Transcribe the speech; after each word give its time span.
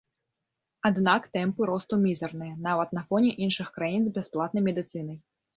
Аднак 0.89 1.27
тэмпы 1.37 1.67
росту 1.71 1.99
мізэрныя 2.05 2.55
нават 2.71 2.97
на 2.99 3.05
фоне 3.11 3.31
іншых 3.49 3.71
краін 3.79 4.01
з 4.09 4.15
бясплатнай 4.17 4.69
медыцынай. 4.71 5.17